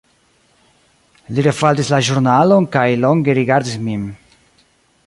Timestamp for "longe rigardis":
3.07-3.79